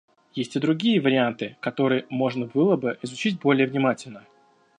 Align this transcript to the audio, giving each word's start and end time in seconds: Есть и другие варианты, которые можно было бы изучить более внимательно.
Есть 0.33 0.55
и 0.55 0.59
другие 0.59 0.99
варианты, 0.99 1.57
которые 1.59 2.07
можно 2.09 2.47
было 2.47 2.75
бы 2.75 2.97
изучить 3.03 3.39
более 3.39 3.67
внимательно. 3.67 4.25